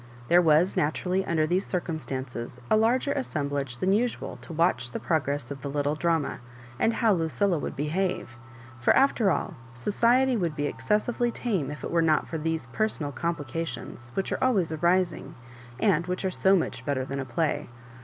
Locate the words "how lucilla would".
6.93-7.75